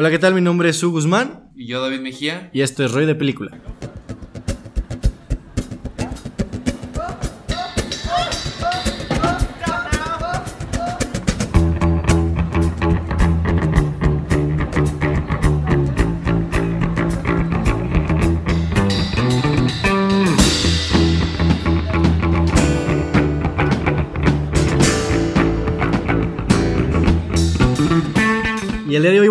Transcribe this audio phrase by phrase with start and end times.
[0.00, 0.32] Hola, ¿qué tal?
[0.32, 2.50] Mi nombre es Su Guzmán Y yo, David Mejía.
[2.52, 3.50] y esto es Roy de Película.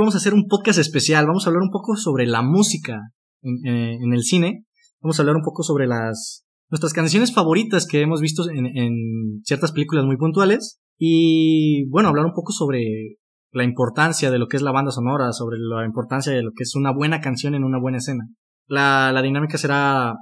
[0.07, 1.27] Vamos a hacer un podcast especial.
[1.27, 3.11] Vamos a hablar un poco sobre la música
[3.41, 4.63] en, eh, en el cine.
[5.01, 9.73] Vamos a hablar un poco sobre las nuestras canciones favoritas que hemos visto en, ciertas
[9.73, 10.79] películas muy puntuales.
[10.97, 13.17] Y bueno, hablar un poco sobre
[13.51, 16.63] la importancia de lo que es la banda sonora, sobre la importancia de lo que
[16.63, 18.29] es una buena canción en una buena escena.
[18.67, 20.15] La dinámica será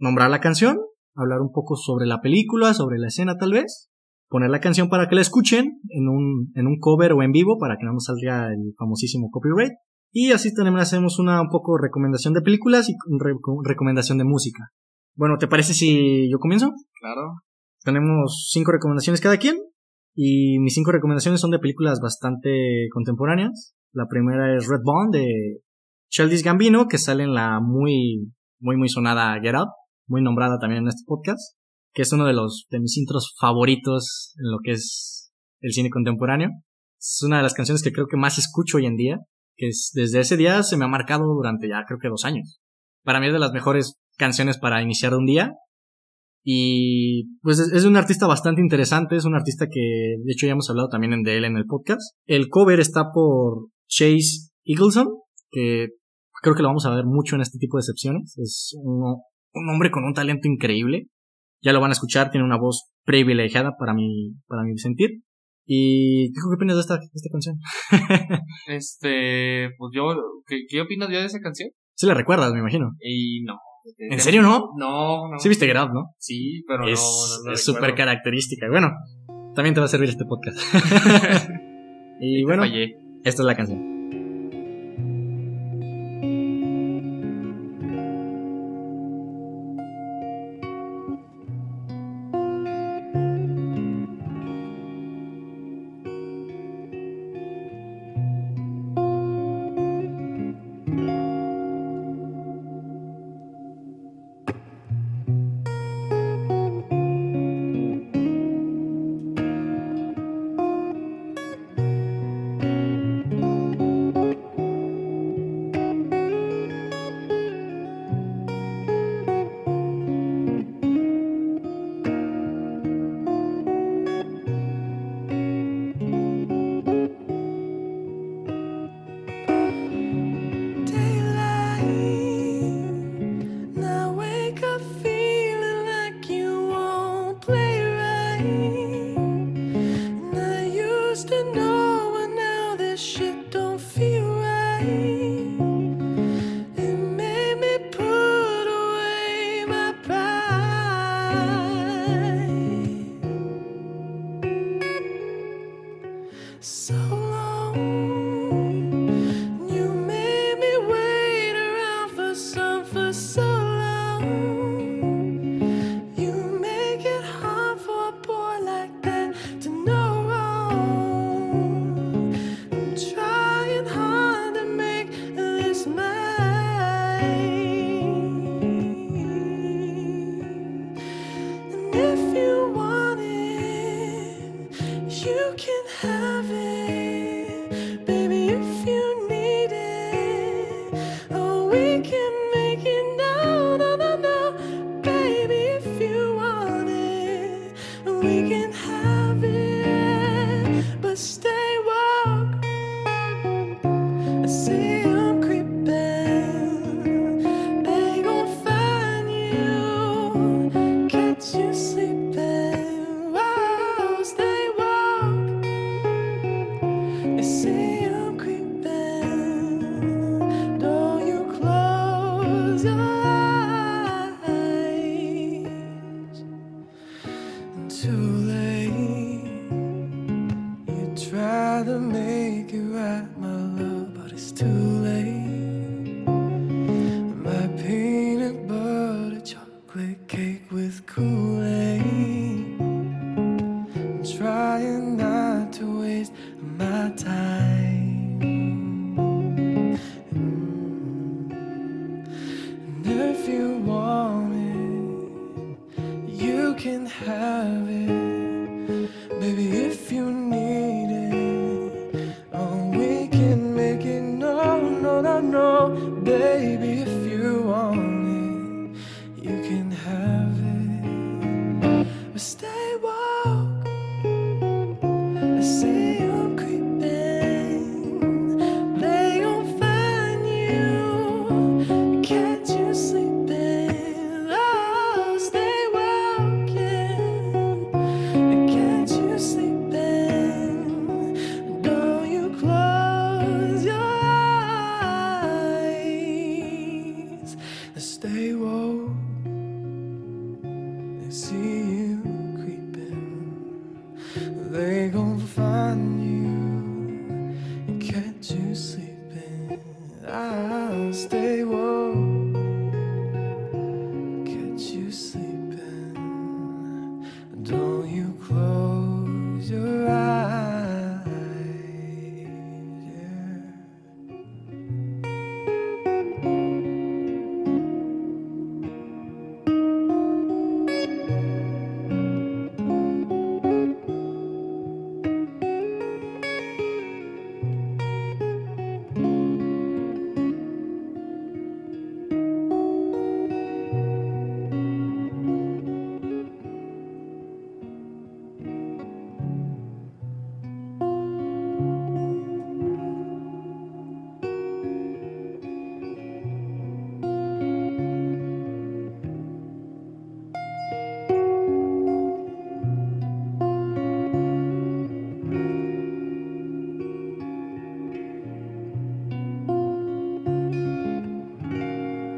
[0.00, 0.76] nombrar la canción,
[1.14, 3.89] hablar un poco sobre la película, sobre la escena tal vez,
[4.30, 7.58] poner la canción para que la escuchen en un, en un cover o en vivo
[7.58, 9.72] para que no nos salga el famosísimo copyright.
[10.12, 13.34] Y así también hacemos una un poco recomendación de películas y re-
[13.64, 14.70] recomendación de música.
[15.16, 16.72] Bueno, ¿te parece si yo comienzo?
[17.00, 17.42] Claro.
[17.84, 19.56] Tenemos cinco recomendaciones cada quien.
[20.14, 23.74] Y mis cinco recomendaciones son de películas bastante contemporáneas.
[23.92, 25.60] La primera es Red Bond de
[26.10, 29.68] Childish Gambino, que sale en la muy, muy, muy sonada Get Out,
[30.08, 31.56] muy nombrada también en este podcast,
[31.92, 35.90] que es uno de los, de mis intros favoritos en lo que es el cine
[35.90, 36.50] contemporáneo.
[36.98, 39.18] Es una de las canciones que creo que más escucho hoy en día,
[39.56, 42.60] que es, desde ese día se me ha marcado durante ya creo que dos años.
[43.04, 45.52] Para mí es de las mejores canciones para iniciar un día.
[46.42, 50.70] Y pues es, un artista bastante interesante, es un artista que de hecho ya hemos
[50.70, 52.16] hablado también de él en el podcast.
[52.26, 55.06] El cover está por Chase Eagleson,
[55.50, 55.88] que
[56.42, 58.38] creo que lo vamos a ver mucho en este tipo de excepciones.
[58.38, 61.08] Es un hombre con un talento increíble.
[61.62, 65.22] Ya lo van a escuchar, tiene una voz privilegiada para mi, para mi sentir.
[65.66, 67.56] ¿Y qué opinas de esta, de esta canción?
[68.66, 70.14] Este, pues yo,
[70.46, 71.70] ¿qué, qué opinas ya de esa canción?
[71.94, 72.92] Sí la recuerdas, me imagino.
[73.00, 73.58] Y no.
[73.98, 74.70] ¿En serio no?
[74.76, 75.38] No, no.
[75.38, 76.14] Sí viste Get Out, ¿no?
[76.18, 78.68] Sí, pero es no, no, es súper característica.
[78.68, 78.90] Bueno,
[79.54, 80.58] también te va a servir este podcast.
[82.20, 82.96] y bueno, Fallé.
[83.24, 83.89] esta es la canción.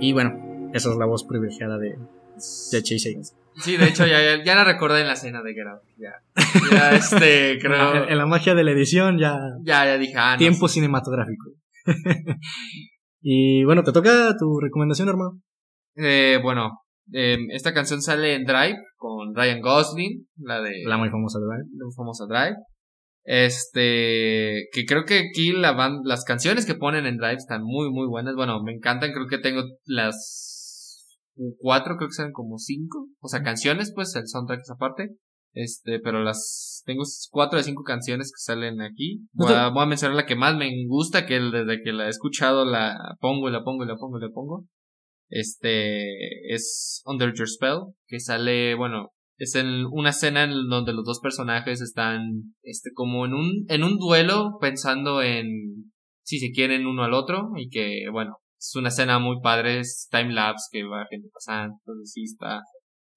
[0.02, 3.36] Y bueno, esa es la voz privilegiada de, de Chase Higgins.
[3.60, 5.82] Sí, de hecho, ya, ya, la recordé en la escena de Get Out.
[5.96, 6.12] Ya,
[6.72, 7.94] ya este, creo.
[8.02, 11.52] En, en la magia de la edición ya Ya, ya dije, ah, no, tiempo cinematográfico.
[13.20, 15.40] y bueno, te toca tu recomendación, hermano.
[15.94, 16.80] Eh, bueno,
[17.12, 21.68] eh, esta canción sale en Drive con Ryan Gosling, la de La muy famosa Drive.
[21.78, 22.56] la famosa Drive.
[23.24, 27.90] Este, que creo que aquí la ban- las canciones que ponen en Drive están muy,
[27.90, 28.34] muy buenas.
[28.34, 31.18] Bueno, me encantan, creo que tengo las
[31.58, 33.08] cuatro, creo que sean como cinco.
[33.20, 35.08] O sea, canciones, pues, el soundtrack es aparte.
[35.54, 39.20] Este, pero las, tengo cuatro de cinco canciones que salen aquí.
[39.32, 42.08] Voy a, voy a mencionar la que más me gusta, que desde que la he
[42.08, 44.66] escuchado la pongo y la pongo y la pongo y la pongo.
[45.28, 49.10] Este, es Under Your Spell, que sale, bueno,
[49.42, 53.82] es en una escena en donde los dos personajes están este como en un en
[53.82, 55.92] un duelo pensando en
[56.22, 60.08] si se quieren uno al otro y que bueno es una escena muy padre es
[60.10, 62.60] time lapse que va gente pasando entonces sí está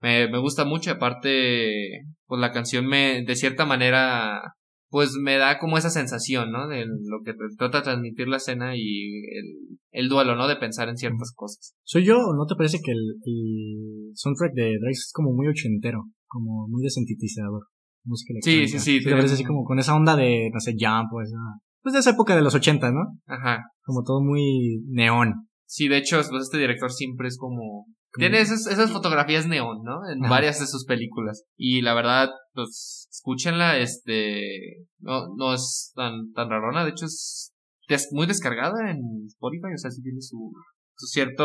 [0.01, 4.41] me, me gusta mucho aparte pues la canción me de cierta manera
[4.89, 8.75] pues me da como esa sensación no de lo que trata de transmitir la escena
[8.75, 11.73] y el, el duelo no de pensar en ciertas cosas.
[11.83, 16.03] ¿Soy yo no te parece que el, soundtrack de Drive es como muy ochentero?
[16.35, 17.63] Como muy de sintetizador.
[18.03, 18.79] Música Sí, electrónica.
[18.79, 21.21] sí, sí, ¿Te tiene parece así como con esa onda de, no sé, Jump o
[21.21, 21.37] esa...
[21.81, 23.01] Pues de esa época de los 80, ¿no?
[23.25, 25.47] ajá Como todo muy neón.
[25.65, 27.85] Sí, de hecho, pues este director siempre es como...
[28.17, 29.99] Tiene esas, esas fotografías neón, ¿no?
[30.11, 30.29] En Ajá.
[30.35, 31.43] varias de sus películas.
[31.57, 34.85] Y la verdad, pues, escúchenla, este...
[34.99, 37.53] No, no es tan, tan rarona, de hecho es
[37.89, 40.51] des- muy descargada en Spotify, o sea, sí tiene su,
[40.97, 41.43] su cierto...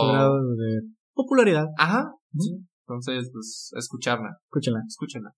[0.00, 0.80] Su grado de
[1.14, 1.66] popularidad.
[1.78, 2.56] Ajá, sí.
[2.90, 4.80] Entonces, pues, escucharla, Escúchala.
[4.88, 5.30] escúchenla.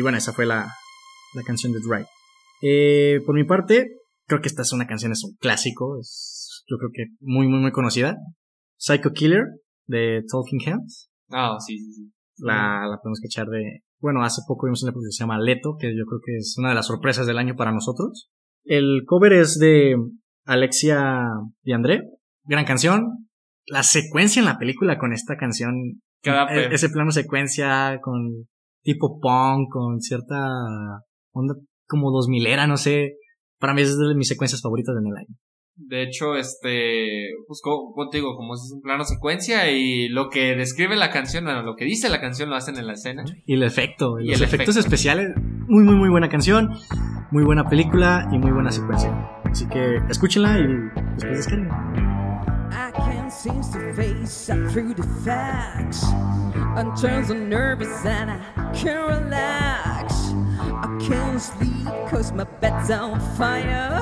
[0.00, 0.66] Y bueno, esa fue la,
[1.34, 2.06] la canción de Drive.
[2.62, 3.86] Eh, por mi parte,
[4.26, 7.60] creo que esta es una canción, es un clásico, es, yo creo que muy, muy,
[7.60, 8.16] muy conocida.
[8.78, 9.44] Psycho Killer
[9.86, 11.10] de Talking Heads.
[11.28, 12.12] Ah, sí, sí, sí.
[12.38, 13.80] La, la podemos escuchar de.
[13.98, 16.54] Bueno, hace poco vimos una película que se llama Leto, que yo creo que es
[16.56, 18.30] una de las sorpresas del año para nosotros.
[18.64, 19.96] El cover es de
[20.46, 21.24] Alexia
[21.62, 22.04] y André.
[22.44, 23.28] Gran canción.
[23.66, 25.74] La secuencia en la película con esta canción.
[26.22, 28.48] Cada e- ese plano secuencia con
[28.82, 30.36] tipo punk, con cierta
[31.32, 31.54] onda
[31.86, 33.14] como 2000 era, no sé.
[33.58, 35.36] Para mí es de mis secuencias favoritas en el año.
[35.76, 41.10] De hecho, este, pues como, como es un plano secuencia y lo que describe la
[41.10, 43.24] canción, bueno, lo que dice la canción lo hacen en la escena.
[43.46, 44.80] Y el efecto, y Y los el efectos efecto.
[44.80, 45.30] especiales.
[45.68, 46.70] Muy, muy, muy buena canción.
[47.30, 49.10] Muy buena película y muy buena secuencia.
[49.44, 50.66] Así que escúchenla y
[51.14, 51.68] después descarguen.
[53.46, 56.04] I to face up through the facts.
[56.04, 58.38] I'm turned so nervous and I
[58.74, 60.12] can't relax.
[60.60, 63.94] I can't sleep cause my bed's on fire.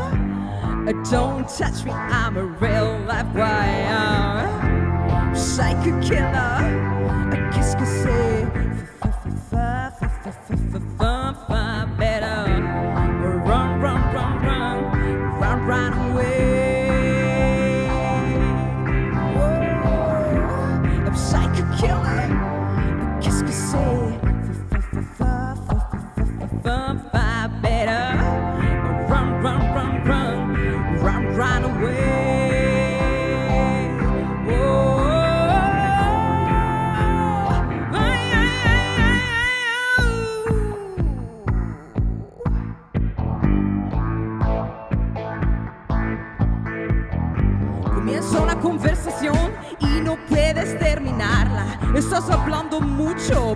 [0.88, 5.36] Uh, Don't touch me, I'm a real live wire.
[5.36, 7.30] Psycho killer.
[7.30, 8.68] Uh, Qu'est-ce que c'est?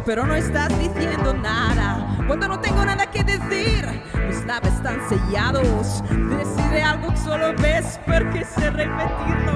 [0.05, 2.17] Pero no estás diciendo nada.
[2.27, 3.87] Cuando no tengo nada que decir,
[4.27, 6.03] mis labios están sellados.
[6.11, 9.55] Deciré algo solo ves porque sé repetirlo.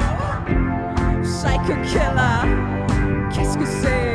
[1.22, 4.05] Psycho killer, qu'est-ce que c'est?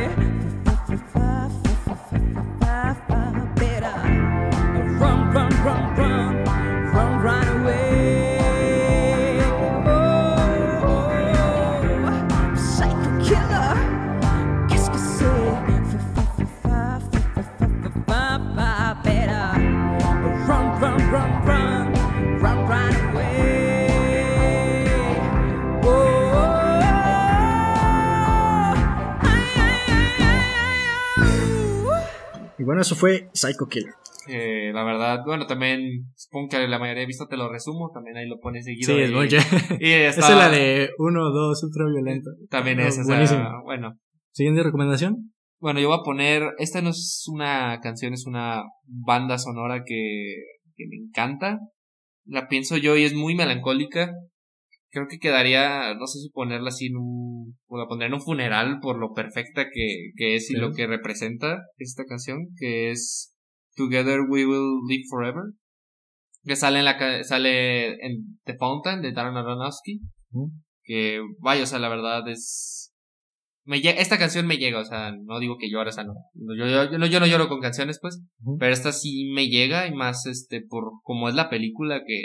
[32.82, 33.94] Bueno, eso fue Psycho Killer.
[34.28, 38.18] Eh, la verdad, bueno, también supongo que la mayoría he visto, te lo resumo, también
[38.18, 38.94] ahí lo pones seguido.
[38.94, 39.28] Sí, y, es muy
[39.80, 42.30] y Esa es la de 1, 2, ultra violento.
[42.50, 43.64] También No, es, o sea, buenísimo.
[43.64, 43.98] bueno.
[44.32, 45.34] Siguiente recomendación.
[45.60, 50.36] Bueno, yo voy a poner, esta no es una canción, es una banda sonora que,
[50.76, 51.60] que me encanta.
[52.26, 54.12] La pienso yo y es muy melancólica.
[54.92, 58.22] Creo que quedaría, no sé si ponerla así en un, o la pondría en un
[58.22, 60.60] funeral por lo perfecta que, que es y Sí.
[60.60, 63.34] lo que representa esta canción, que es
[63.76, 65.44] Together We Will Live Forever.
[66.44, 70.02] Que sale en la, sale en The Fountain de Darren Aronofsky.
[70.84, 72.92] Que, vaya, o sea, la verdad es,
[73.64, 76.16] me esta canción me llega, o sea, no digo que llore, o sea, no.
[76.34, 78.22] Yo, yo, yo no, yo no lloro con canciones, pues,
[78.60, 82.24] pero esta sí me llega y más, este, por como es la película que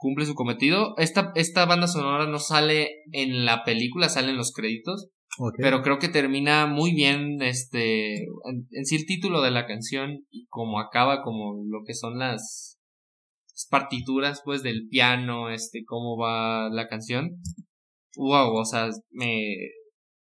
[0.00, 0.94] cumple su cometido.
[0.96, 5.08] Esta, esta banda sonora no sale en la película, sale en los créditos,
[5.38, 5.56] Ok.
[5.58, 10.26] pero creo que termina muy bien, este, en, en sí el título de la canción
[10.30, 12.78] y como acaba, como lo que son las
[13.52, 17.36] las partituras, pues, del piano, este, cómo va la canción.
[18.16, 19.54] Wow, o sea, me,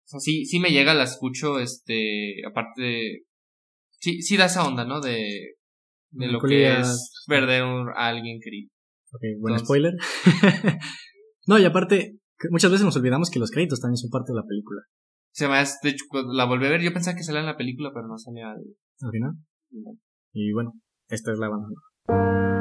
[0.05, 3.23] o sea, sí, sí me llega, la escucho, este, aparte de,
[4.01, 5.01] sí, sí da esa onda, ¿no?
[5.03, 5.57] De,
[6.13, 8.71] de lo que es perder un- a alguien querido.
[9.17, 9.95] Ok, buen Entonces- spoiler.
[11.47, 12.19] no, y aparte,
[12.51, 14.83] muchas veces nos olvidamos que los créditos también son parte de la película.
[15.33, 17.47] Se me hace, de hecho, cuando la volví a ver, yo pensaba que salía en
[17.47, 18.49] la película, pero no salía.
[18.51, 19.33] Al final.
[20.33, 20.73] Y bueno,
[21.09, 22.56] esta es la banda.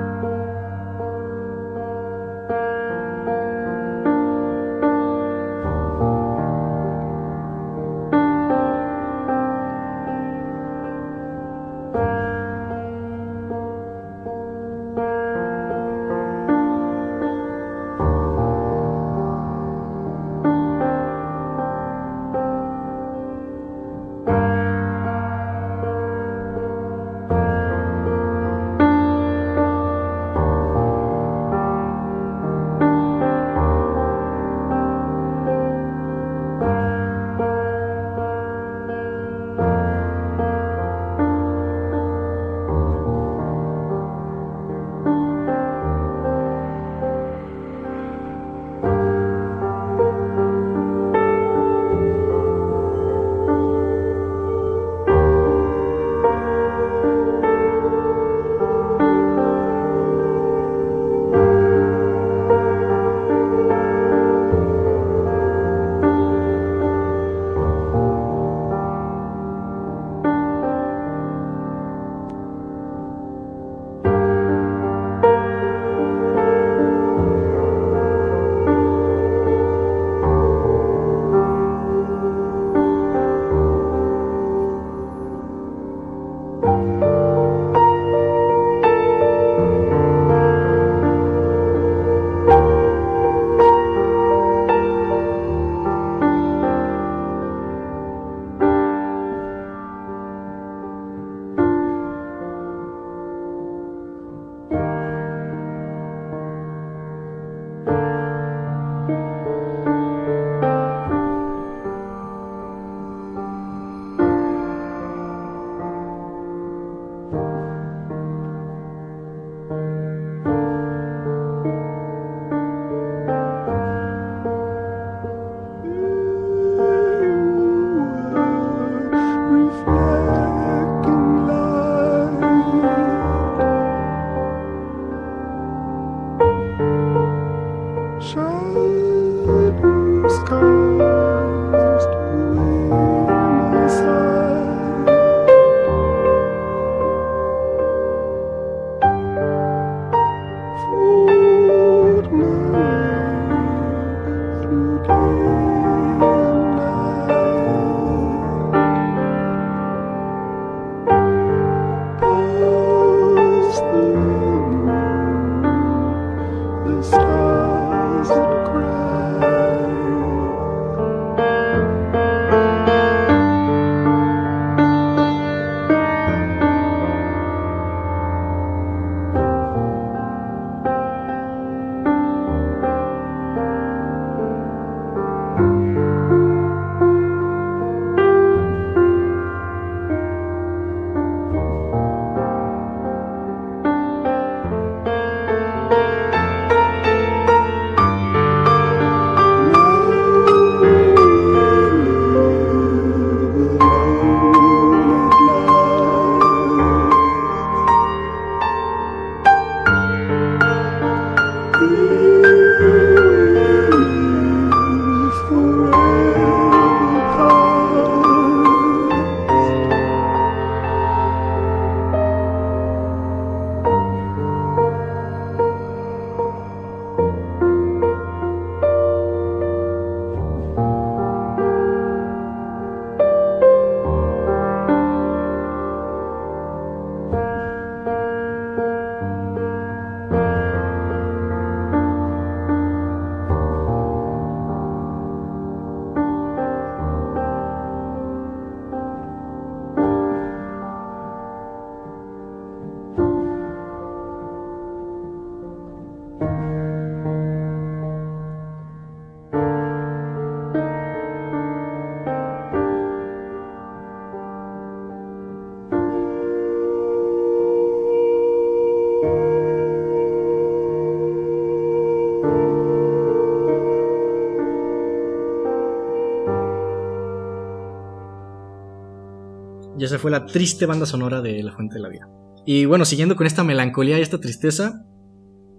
[280.05, 282.27] Esa fue la triste banda sonora de La Fuente de la Vida.
[282.63, 285.03] Y bueno, siguiendo con esta melancolía y esta tristeza,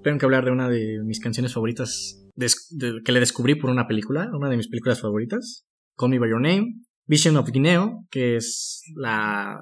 [0.03, 4.29] tengo que hablar de una de mis canciones favoritas que le descubrí por una película,
[4.37, 5.65] una de mis películas favoritas,
[5.97, 6.75] Call Me By Your Name,
[7.07, 9.61] Vision of Guineo, que es la,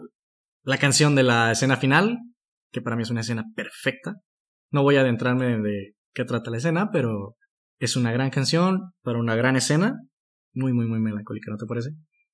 [0.62, 2.16] la canción de la escena final,
[2.72, 4.14] que para mí es una escena perfecta.
[4.70, 7.36] No voy a adentrarme en de qué trata la escena, pero
[7.80, 10.00] es una gran canción para una gran escena,
[10.54, 11.90] muy, muy, muy melancólica, ¿no te parece?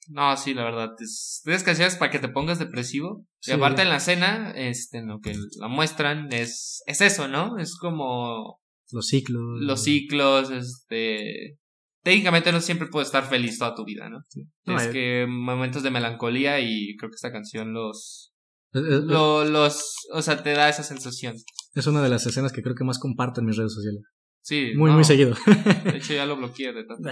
[0.09, 0.91] No, sí, la verdad.
[0.99, 3.25] Es, tienes canciones para que te pongas depresivo.
[3.41, 3.51] Sí.
[3.53, 7.59] Y aparte en la escena, este, en lo que la muestran es, es eso, ¿no?
[7.59, 8.59] Es como
[8.91, 9.61] Los ciclos.
[9.61, 11.57] los ciclos, este...
[12.03, 14.21] Técnicamente no siempre puedes estar feliz toda tu vida, ¿no?
[14.65, 14.91] No, es eh.
[14.91, 18.33] que momentos de melancolía y creo que esta canción los...
[18.73, 19.95] Es, es- lo- los...
[20.15, 21.37] O sea, te da esa sensación.
[21.75, 24.03] es una de las escenas que creo que más comparto en mis redes sociales.
[24.43, 24.73] Sí.
[24.75, 25.37] Muy, no, muy seguido.
[25.85, 27.11] De hecho ya lo bloqueé de tanto.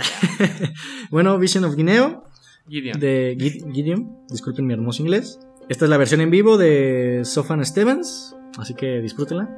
[1.10, 2.24] bueno, Vision of Guineo
[2.68, 2.98] Gideon.
[3.00, 4.16] de Gid- Gideon.
[4.30, 5.40] Disculpen mi hermoso inglés.
[5.68, 8.34] Esta es la versión en vivo de Sofan Stevens.
[8.58, 9.48] Así que disfrútenla.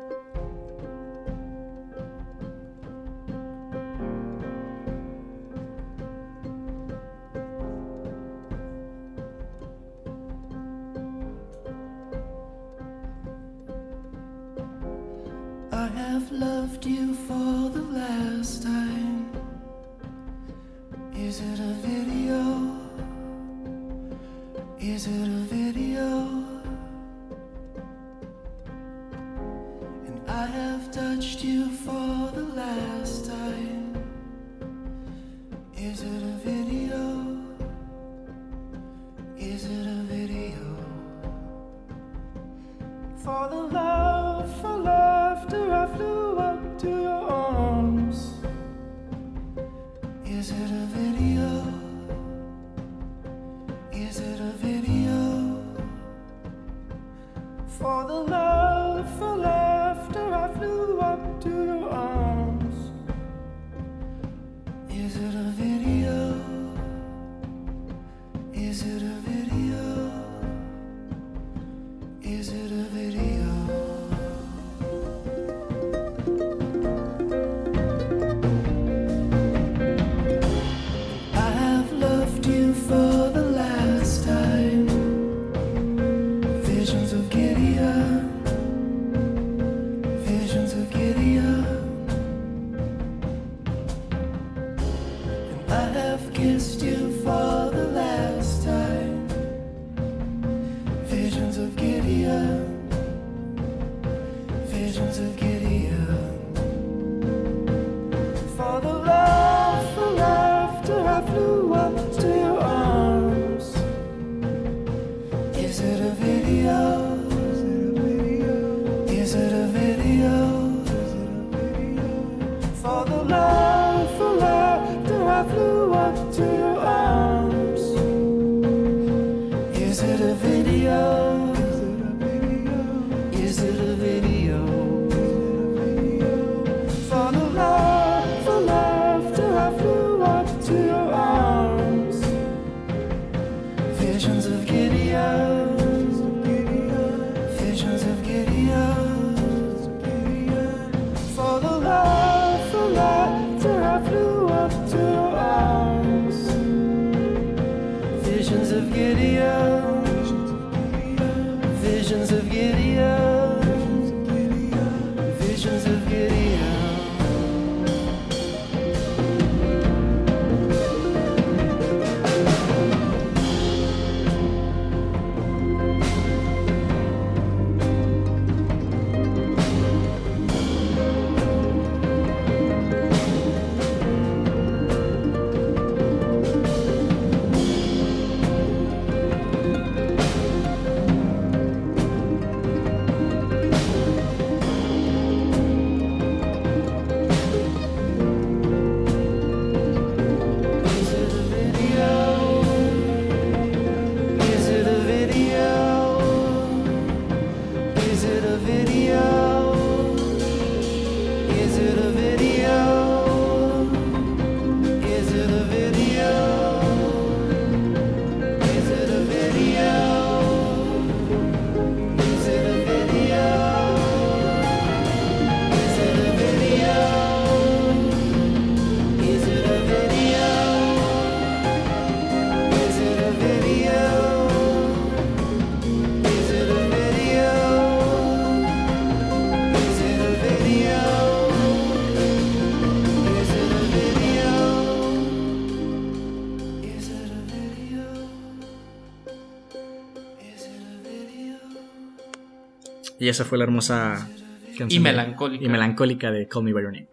[253.31, 254.29] Esa fue la hermosa
[254.77, 254.91] canción.
[254.91, 255.65] Y de- melancólica.
[255.65, 257.09] Y melancólica de Call Me By Your Name.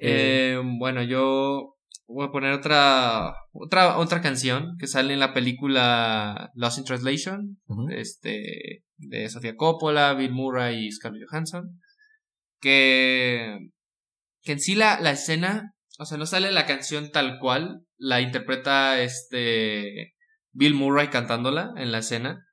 [0.00, 6.50] Eh, bueno, yo voy a poner otra, otra, otra canción que sale en la película
[6.54, 7.58] Lost in Translation,
[7.90, 11.80] este, de Sofía Coppola, Bill Murray y Scarlett Johansson,
[12.60, 13.58] que,
[14.42, 18.20] que en sí la, la escena, o sea, no sale la canción tal cual, la
[18.20, 20.14] interpreta este
[20.52, 22.44] Bill Murray cantándola en la escena,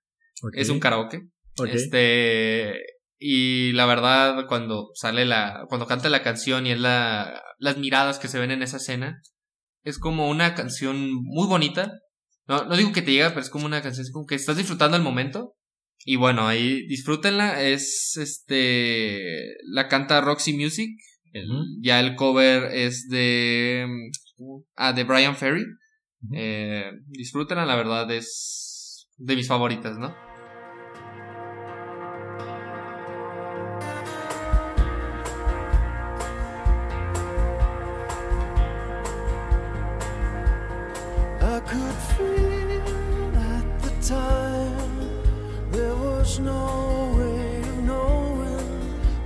[0.53, 1.23] es un karaoke.
[1.69, 2.73] Este.
[3.17, 5.65] Y la verdad, cuando sale la.
[5.69, 7.41] Cuando canta la canción y es la.
[7.59, 9.21] Las miradas que se ven en esa escena.
[9.83, 11.91] Es como una canción muy bonita.
[12.47, 14.05] No, no digo que te llega, pero es como una canción.
[14.05, 15.55] Es como que estás disfrutando el momento.
[16.03, 17.61] Y bueno, ahí disfrútenla.
[17.61, 19.55] Es este.
[19.65, 20.89] La canta Roxy Music.
[21.33, 21.47] El-.
[21.81, 23.87] Ya el cover es de.
[24.75, 25.65] Ah, de Brian Ferry.
[26.33, 30.15] Eh, disfrútenla, la verdad es de mis favoritas, ¿no?
[47.81, 48.59] nowhere,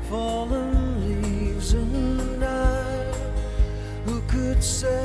[0.09, 0.71] fallen
[1.05, 3.13] leaves and I,
[4.05, 5.04] who could say?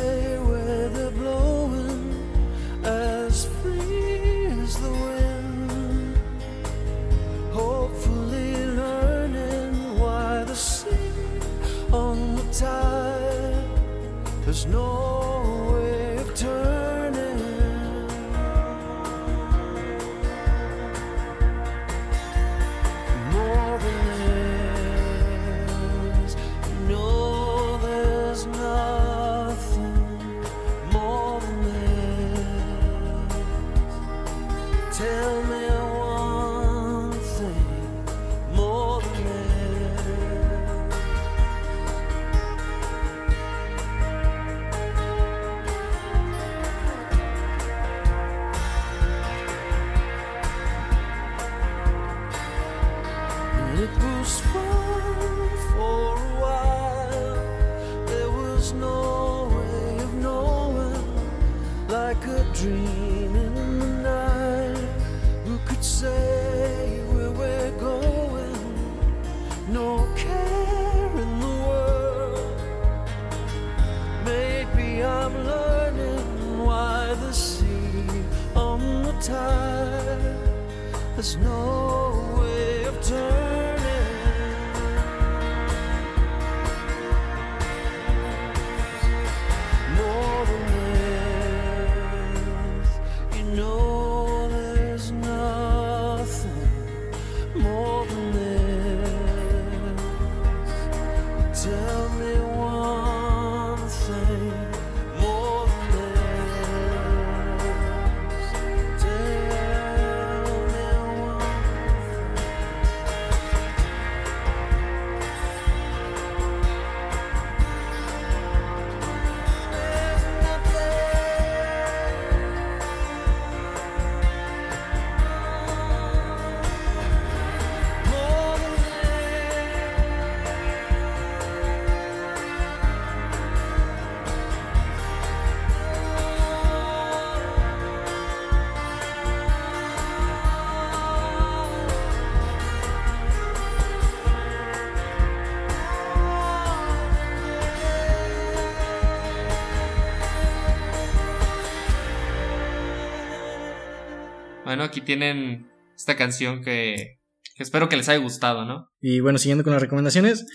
[154.90, 157.20] Aquí tienen esta canción que,
[157.56, 158.88] que espero que les haya gustado, ¿no?
[159.00, 160.46] Y bueno, siguiendo con las recomendaciones,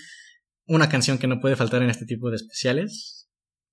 [0.66, 3.28] una canción que no puede faltar en este tipo de especiales.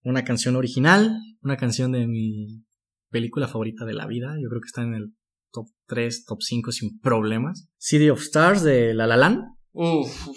[0.05, 2.63] Una canción original, una canción de mi
[3.09, 4.35] película favorita de la vida.
[4.41, 5.13] Yo creo que está en el
[5.51, 7.69] top 3, top 5 sin problemas.
[7.77, 9.39] City of Stars de La La Land.
[9.71, 10.27] Uf,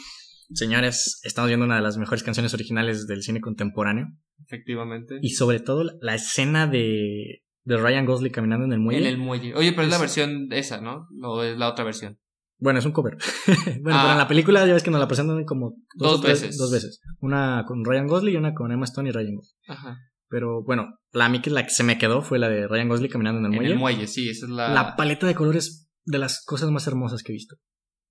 [0.54, 4.06] Señores, estamos viendo una de las mejores canciones originales del cine contemporáneo.
[4.44, 5.18] efectivamente.
[5.20, 9.00] Y sobre todo la escena de, de Ryan Gosling caminando en el muelle.
[9.00, 9.54] En el muelle.
[9.54, 11.06] Oye, pero es la versión esa, ¿no?
[11.22, 12.18] O es la otra versión.
[12.58, 13.16] Bueno, es un cover.
[13.82, 14.02] bueno, Ah.
[14.02, 16.56] pero en la película ya ves que nos la presentan como Dos tres- veces.
[16.58, 17.02] Dos veces.
[17.20, 19.56] Una con Ryan Gosling y una con Emma Stone y Ryan Gosling.
[19.68, 19.98] Ajá.
[20.28, 22.88] Pero bueno, la a mí que la que se me quedó fue la de Ryan
[22.88, 23.72] Gosling caminando en el En muelle.
[23.74, 24.72] el muelle, sí, esa es la.
[24.72, 27.56] La paleta de colores de las cosas más hermosas que he visto.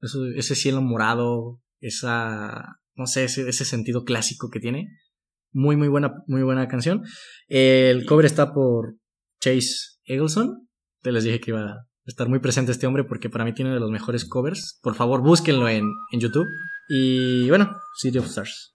[0.02, 4.90] Eso, ese cielo morado, esa, no sé, ese, ese sentido clásico que tiene.
[5.52, 7.02] Muy, muy buena, muy buena canción.
[7.48, 8.96] El cover está por
[9.46, 10.68] Chase Eagleson.
[11.04, 13.80] Te les dije que iba, estar muy presente este hombre porque para mí tiene de
[13.80, 14.80] los mejores covers.
[14.82, 16.48] Por favor, búsquenlo en, en YouTube.
[16.90, 18.75] Y bueno, City of Stars.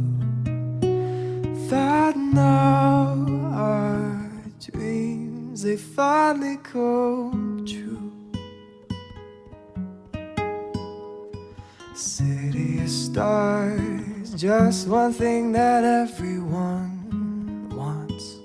[14.71, 18.37] just one thing that everyone wants.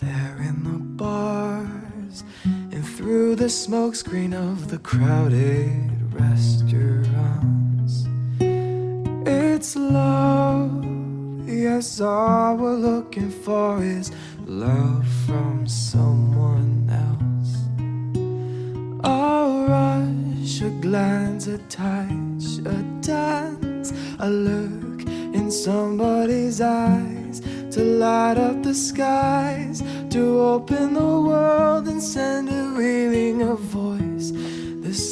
[0.00, 5.91] There in the bars and through the smokescreen of the crowded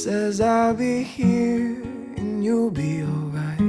[0.05, 1.77] says, I'll be here
[2.17, 3.61] and you'll be alright.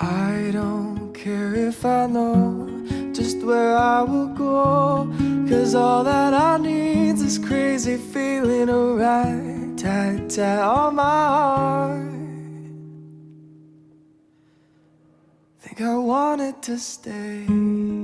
[0.00, 2.70] I don't care if I know
[3.12, 5.12] just where I will go.
[5.46, 9.76] Cause all that I need is crazy feeling alright.
[9.76, 12.00] Tight, tight on my heart.
[15.60, 18.03] Think I wanted to stay.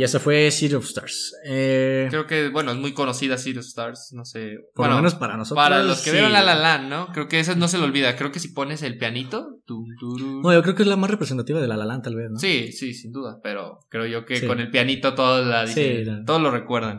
[0.00, 1.34] Y esa fue City of Stars.
[1.44, 4.54] Eh, Creo que, bueno, es muy conocida City of Stars, no sé.
[4.74, 5.62] por bueno, lo menos para nosotros.
[5.62, 6.12] Para los que sí.
[6.12, 7.08] vieron La La Land, ¿no?
[7.12, 8.16] Creo que eso no se le olvida.
[8.16, 9.58] Creo que si pones el pianito.
[9.66, 12.16] tum, turu- No, yo creo que es la más representativa de La La Land, tal
[12.16, 12.38] vez, ¿no?
[12.38, 13.40] Sí, sí, sin duda.
[13.42, 14.46] Pero creo yo que Sí.
[14.46, 16.24] con el pianito todos, la Sí, no.
[16.24, 16.98] todos lo recuerdan.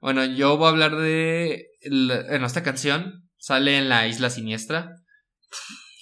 [0.00, 1.66] Bueno, yo voy a hablar de.
[1.82, 4.94] En esta canción sale en La Isla Siniestra.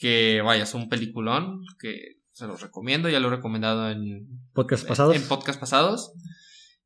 [0.01, 1.63] Que vaya, es un peliculón.
[1.81, 1.97] Que
[2.43, 3.09] se los recomiendo.
[3.09, 5.17] Ya lo he recomendado en, Podcast pasados.
[5.17, 6.13] en podcast pasados.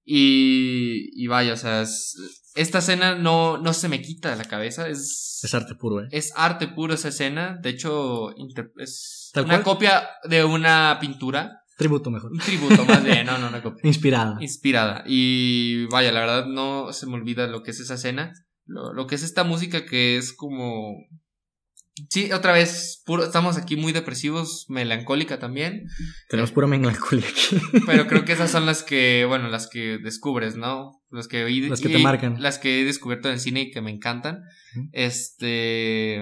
[0.05, 2.15] Y, y vaya, o sea, es-
[2.55, 4.89] esta escena no, no se me quita de la cabeza.
[4.89, 6.09] Es, Es arte puro, ¿eh?
[6.13, 7.59] es arte puro esa escena.
[7.61, 8.31] De hecho,
[8.79, 9.65] es ¿Tal una cual?
[9.75, 11.61] copia de una pintura.
[11.77, 12.33] Tributo mejor.
[12.33, 13.81] Un tributo, más bien, no, no una copia.
[13.85, 14.37] Inspirada.
[14.41, 15.03] Inspirada.
[15.07, 18.33] Y vaya, la verdad no se me olvida lo que es esa escena.
[18.65, 20.95] Lo, lo que es esta música que es como.
[22.11, 25.87] Sí, otra vez, puro, estamos aquí muy depresivos, melancólica también.
[26.29, 27.57] Tenemos pura melancolía aquí.
[27.87, 31.03] Pero creo que esas son las que, bueno, las que descubres, ¿no?
[31.11, 32.37] Las que, y- Las que te y- marcan.
[32.43, 34.43] Las que he descubierto en el cine y que me encantan.
[34.93, 36.21] Este.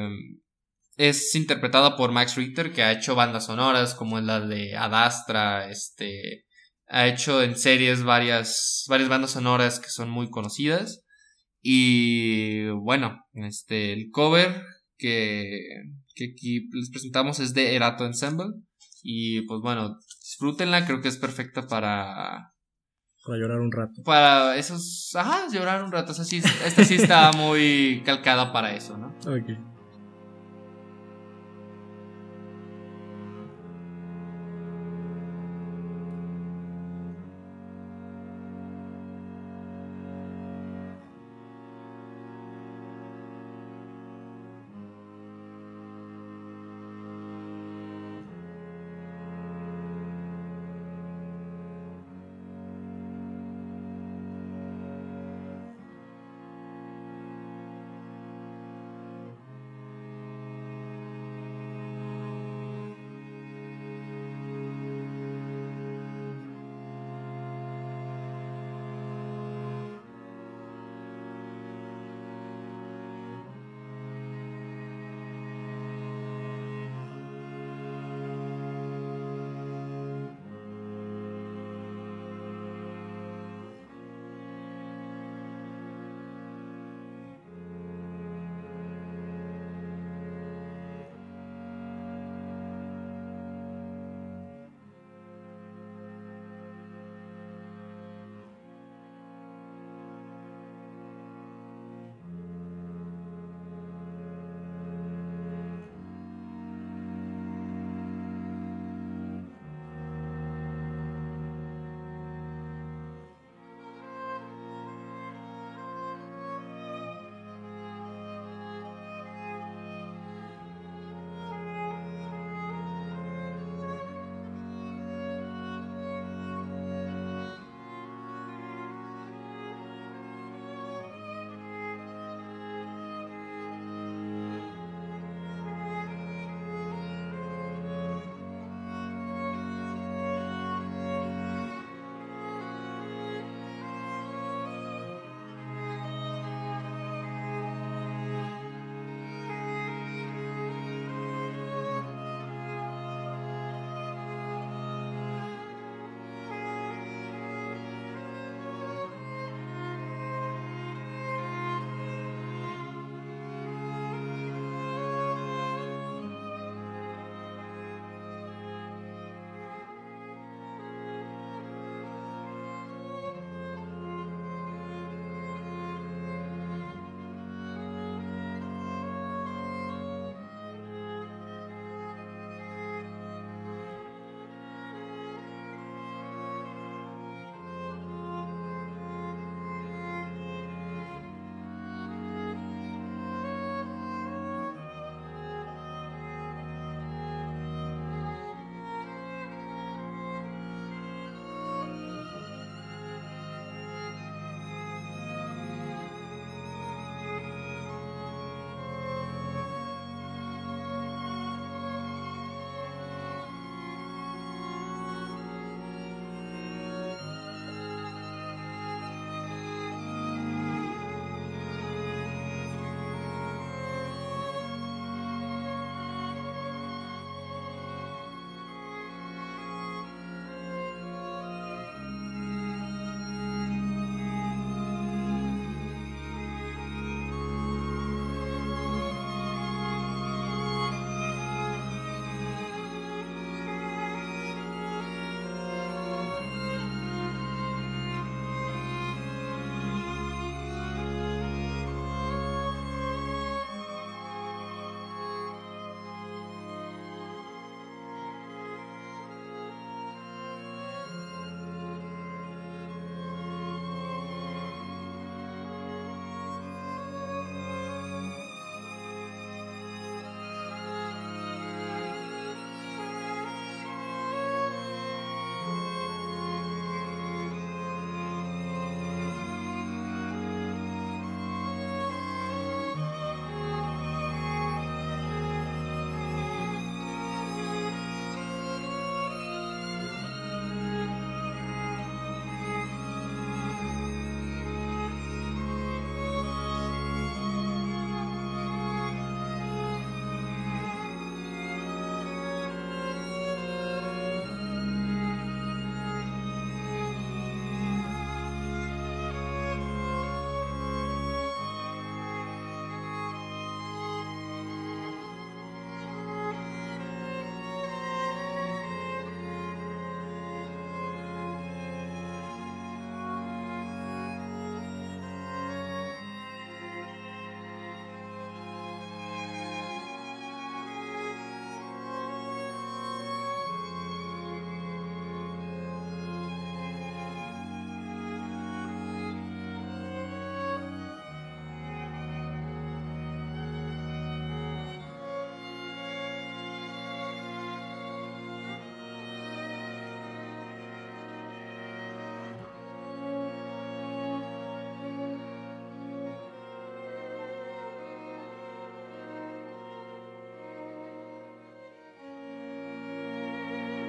[0.97, 6.45] Es interpretada por Max Richter, que ha hecho bandas sonoras como la de Adastra, este.
[6.87, 11.01] Ha hecho en series varias, varias bandas sonoras que son muy conocidas.
[11.63, 14.63] Y bueno, este, el cover
[14.99, 15.59] que,
[16.15, 18.47] que aquí les presentamos es de Erato Ensemble.
[19.03, 22.53] Y pues bueno, disfrútenla, creo que es perfecta para,
[23.27, 24.03] Para llorar un rato.
[24.05, 26.13] para esos, ajá, llorar un rato.
[26.13, 29.09] O sea, sí, esta sí está muy calcada para eso, ¿no?
[29.27, 29.74] Ok.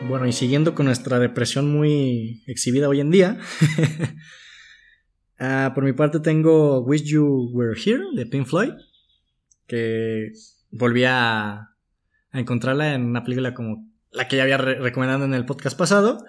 [0.07, 3.39] Bueno, y siguiendo con nuestra depresión muy exhibida hoy en día,
[5.39, 8.73] ah, por mi parte tengo Wish You Were Here de Pink Floyd,
[9.67, 10.31] que
[10.69, 11.71] volví a,
[12.31, 16.23] encontrarla en una película como la que ya había re- recomendado en el podcast pasado,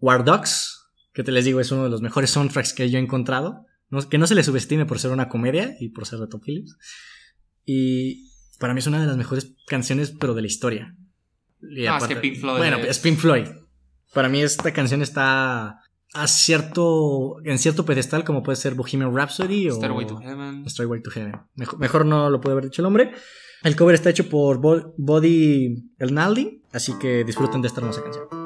[0.00, 3.02] War Dogs, que te les digo es uno de los mejores soundtracks que yo he
[3.02, 3.66] encontrado,
[4.10, 6.76] que no se le subestime por ser una comedia y por ser de Tom Phillips,
[7.64, 10.96] y para mí es una de las mejores canciones, pero de la historia.
[11.70, 13.46] Y Ah, es que Pink Floyd Bueno, es- es Pink Floyd.
[14.14, 15.80] Para mí esta canción está
[16.14, 20.64] a cierto, en cierto pedestal como puede ser Bohemian Rhapsody o Stairway to Heaven.
[20.68, 21.34] Stairway to Heaven.
[21.54, 23.12] Mejor, mejor no lo puede haber dicho el hombre.
[23.62, 28.45] El cover está hecho por Bo- Body Elnaldi, así que disfruten de esta hermosa canción.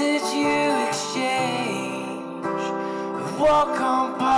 [0.00, 2.42] Did you exchange.
[3.38, 4.29] Walk on part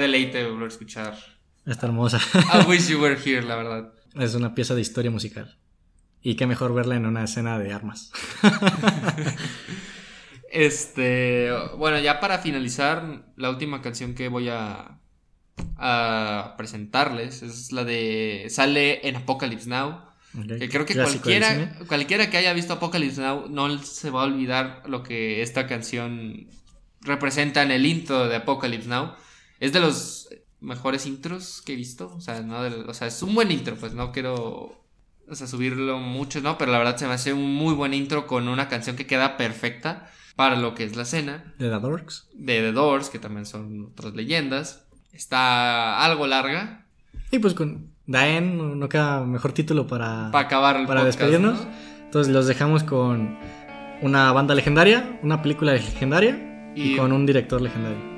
[0.00, 1.16] deleite volver a escuchar.
[1.66, 2.18] Está hermosa.
[2.34, 3.92] I wish you were here, la verdad.
[4.18, 5.56] es una pieza de historia musical.
[6.22, 8.12] Y qué mejor verla en una escena de armas.
[10.52, 11.48] Este,
[11.78, 14.98] bueno, ya para finalizar, la última canción que voy a,
[15.76, 20.00] a presentarles es la de sale en Apocalypse Now.
[20.58, 24.24] Que creo que Clásico cualquiera, cualquiera que haya visto Apocalypse Now no se va a
[24.24, 26.48] olvidar lo que esta canción
[27.00, 29.12] representa en el intro de Apocalypse Now.
[29.60, 30.28] Es de los
[30.60, 32.12] mejores intros que he visto.
[32.16, 32.58] O sea, no
[32.88, 34.76] o sea, es un buen intro, pues no quiero
[35.28, 36.58] o sea, subirlo mucho, ¿no?
[36.58, 39.36] Pero la verdad se me hace un muy buen intro con una canción que queda
[39.36, 41.54] perfecta para lo que es la escena.
[41.58, 42.28] De The Dorks.
[42.34, 44.86] De The Doors, que también son otras leyendas.
[45.12, 46.86] Está algo larga
[47.30, 51.18] Y pues con Daen no, no queda mejor título para, para acabar el para podcast,
[51.20, 51.60] despedirnos.
[51.64, 51.70] ¿no?
[52.04, 53.38] Entonces los dejamos con
[54.02, 58.09] una banda legendaria, una película legendaria y, Y- con un director legendario.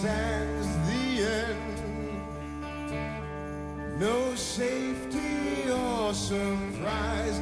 [0.00, 0.66] Stands.
[0.88, 1.06] The
[1.40, 1.66] end.
[3.98, 7.38] No safety or surprise,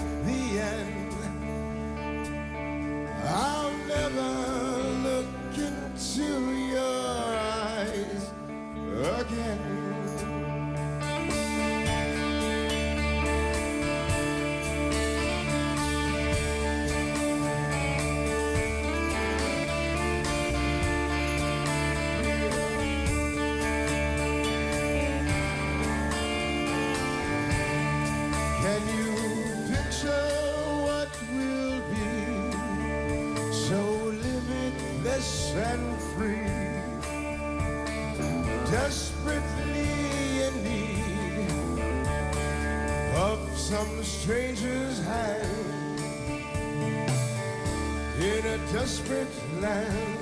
[48.75, 49.29] desperate
[49.63, 50.14] land.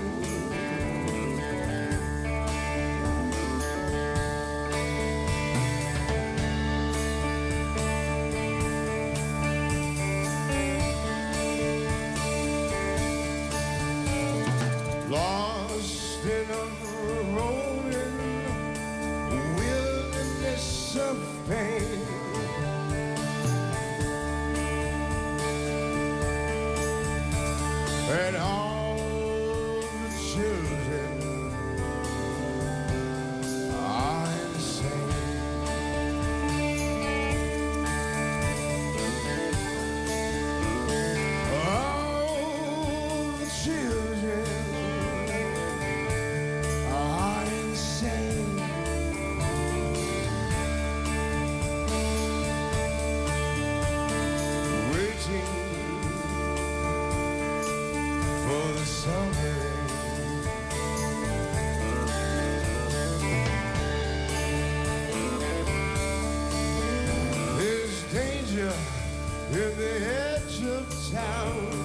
[69.83, 71.82] The edge of town.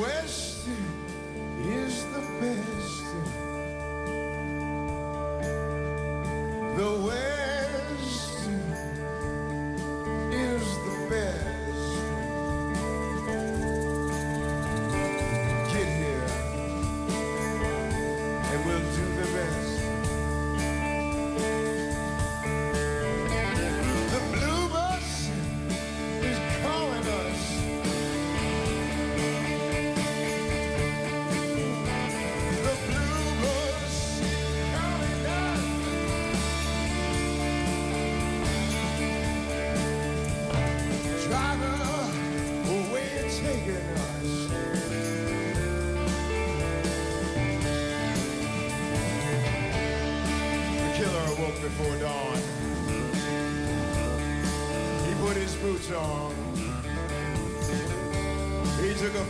[0.00, 0.66] West
[1.62, 3.04] is the best.
[6.76, 7.43] The West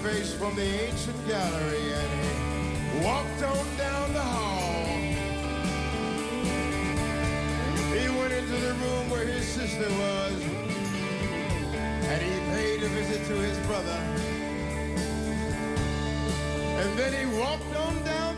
[0.04, 2.10] face from the ancient gallery and
[2.92, 4.84] he walked on down the hall.
[7.96, 10.38] He went into the room where his sister was
[12.10, 13.98] and he paid a visit to his brother.
[16.80, 18.33] And then he walked on down